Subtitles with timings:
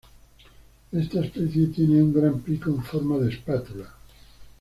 [0.91, 3.93] Esta especie tiene un gran pico en forma de espátula.